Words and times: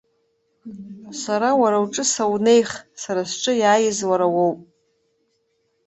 Сара 1.21 1.49
уара 1.61 1.77
уҿы 1.83 2.03
саунеих, 2.11 2.71
сара 3.01 3.21
сҿы 3.31 3.53
иааиз 3.61 3.97
уара 4.09 4.27
уоуп! 4.35 4.59